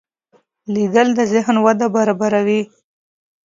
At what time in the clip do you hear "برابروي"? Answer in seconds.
1.95-2.61